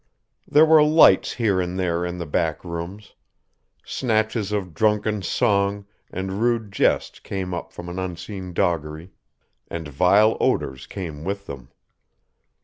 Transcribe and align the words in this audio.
There 0.47 0.65
were 0.65 0.81
lights 0.83 1.33
here 1.33 1.61
and 1.61 1.77
there 1.77 2.03
in 2.07 2.17
the 2.17 2.25
back 2.25 2.65
rooms. 2.65 3.13
Snatches 3.85 4.51
of 4.51 4.73
drunken 4.73 5.21
song 5.21 5.85
and 6.09 6.41
rude 6.41 6.71
jest 6.71 7.21
came 7.21 7.53
up 7.53 7.71
from 7.71 7.87
an 7.87 7.99
unseen 7.99 8.51
doggery, 8.51 9.11
and 9.67 9.87
vile 9.87 10.37
odors 10.39 10.87
came 10.87 11.23
with 11.23 11.45
them. 11.45 11.69